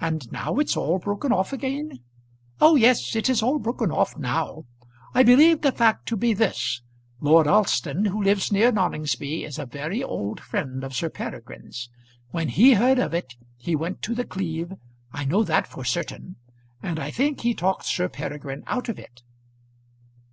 "And 0.00 0.32
now 0.32 0.56
it's 0.56 0.76
all 0.76 0.98
broken 0.98 1.30
off 1.30 1.52
again?" 1.52 2.00
"Oh 2.60 2.74
yes; 2.74 3.14
it 3.14 3.30
is 3.30 3.40
all 3.40 3.60
broken 3.60 3.92
off 3.92 4.16
now. 4.18 4.64
I 5.14 5.22
believe 5.22 5.60
the 5.62 5.70
fact 5.70 6.06
to 6.06 6.16
be 6.16 6.34
this. 6.34 6.82
Lord 7.20 7.46
Alston, 7.46 8.06
who 8.06 8.20
lives 8.20 8.50
near 8.50 8.72
Noningsby, 8.72 9.44
is 9.46 9.56
a 9.60 9.64
very 9.64 10.02
old 10.02 10.40
friend 10.40 10.82
of 10.82 10.92
Sir 10.92 11.08
Peregrine's. 11.08 11.88
When 12.32 12.48
he 12.48 12.72
heard 12.74 12.98
of 12.98 13.14
it 13.14 13.36
he 13.56 13.76
went 13.76 14.02
to 14.02 14.14
The 14.16 14.24
Cleeve 14.24 14.72
I 15.12 15.24
know 15.24 15.44
that 15.44 15.68
for 15.68 15.84
certain; 15.84 16.34
and 16.82 16.98
I 16.98 17.12
think 17.12 17.42
he 17.42 17.54
talked 17.54 17.86
Sir 17.86 18.08
Peregrine 18.08 18.64
out 18.66 18.88
of 18.88 18.98
it." 18.98 19.22